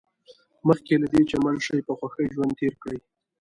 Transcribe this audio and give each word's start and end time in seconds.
مخکې 0.67 0.93
له 1.01 1.07
دې 1.13 1.21
چې 1.29 1.35
مړ 1.43 1.55
شئ 1.65 1.79
په 1.87 1.93
خوښۍ 1.99 2.27
ژوند 2.35 2.53
تېر 2.59 2.73
کړئ. 2.81 2.97